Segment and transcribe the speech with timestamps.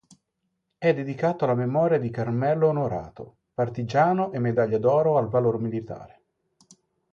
[0.79, 6.21] È dedicato alla memoria di Carmelo Onorato, partigiano e medaglia d'oro al valor militare.